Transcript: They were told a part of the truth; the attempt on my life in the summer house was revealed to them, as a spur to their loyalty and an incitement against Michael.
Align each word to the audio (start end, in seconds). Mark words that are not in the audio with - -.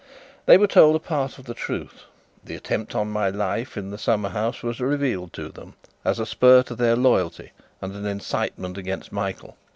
They 0.47 0.57
were 0.57 0.65
told 0.65 0.95
a 0.95 0.99
part 0.99 1.37
of 1.37 1.45
the 1.45 1.53
truth; 1.53 2.05
the 2.43 2.55
attempt 2.55 2.95
on 2.95 3.11
my 3.11 3.29
life 3.29 3.77
in 3.77 3.91
the 3.91 3.99
summer 3.99 4.29
house 4.29 4.63
was 4.63 4.79
revealed 4.81 5.31
to 5.33 5.49
them, 5.49 5.75
as 6.03 6.17
a 6.17 6.25
spur 6.25 6.63
to 6.63 6.73
their 6.73 6.95
loyalty 6.95 7.51
and 7.83 7.95
an 7.95 8.07
incitement 8.07 8.79
against 8.79 9.11
Michael. 9.11 9.57